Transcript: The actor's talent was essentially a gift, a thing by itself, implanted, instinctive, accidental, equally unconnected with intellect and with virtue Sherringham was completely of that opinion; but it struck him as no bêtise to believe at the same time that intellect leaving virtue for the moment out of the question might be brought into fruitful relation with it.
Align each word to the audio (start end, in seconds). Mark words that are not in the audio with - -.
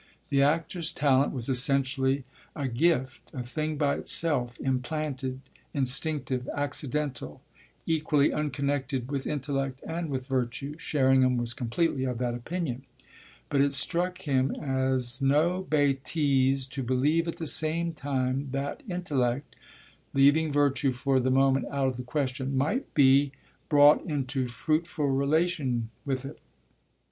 The 0.29 0.41
actor's 0.41 0.91
talent 0.91 1.31
was 1.31 1.47
essentially 1.47 2.23
a 2.55 2.67
gift, 2.67 3.29
a 3.35 3.43
thing 3.43 3.77
by 3.77 3.97
itself, 3.97 4.59
implanted, 4.59 5.41
instinctive, 5.75 6.49
accidental, 6.55 7.43
equally 7.85 8.33
unconnected 8.33 9.11
with 9.11 9.27
intellect 9.27 9.79
and 9.85 10.09
with 10.09 10.25
virtue 10.25 10.75
Sherringham 10.79 11.37
was 11.37 11.53
completely 11.53 12.05
of 12.05 12.17
that 12.17 12.33
opinion; 12.33 12.81
but 13.47 13.61
it 13.61 13.75
struck 13.75 14.17
him 14.23 14.55
as 14.55 15.21
no 15.21 15.67
bêtise 15.69 16.67
to 16.71 16.81
believe 16.81 17.27
at 17.27 17.35
the 17.35 17.45
same 17.45 17.93
time 17.93 18.47
that 18.53 18.81
intellect 18.89 19.55
leaving 20.15 20.51
virtue 20.51 20.93
for 20.93 21.19
the 21.19 21.29
moment 21.29 21.67
out 21.69 21.85
of 21.89 21.97
the 21.97 22.01
question 22.03 22.57
might 22.57 22.91
be 22.95 23.33
brought 23.69 24.03
into 24.07 24.47
fruitful 24.47 25.09
relation 25.11 25.91
with 26.05 26.25
it. 26.25 26.39